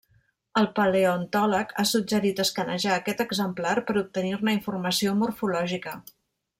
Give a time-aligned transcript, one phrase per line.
[0.61, 5.99] El paleontòleg ha suggerit escanejar aquest exemplar per obtenir-ne informació morfològica.